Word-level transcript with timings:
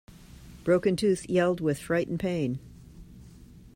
Broken-Tooth 0.63 1.29
yelled 1.29 1.61
with 1.61 1.77
fright 1.77 2.07
and 2.07 2.19
pain. 2.19 2.57